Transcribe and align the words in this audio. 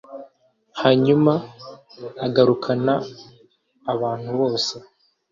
Hanyuma 0.81 1.33
agarukana 2.25 2.93
nabantu 3.83 4.29
bose 4.39 4.73